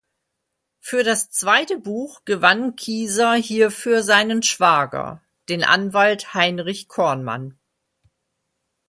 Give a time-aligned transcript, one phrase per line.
[0.79, 7.59] Für das zweite Buch gewann Kieser hierfür seinen Schwager, den Anwalt Heinrich Kornmann.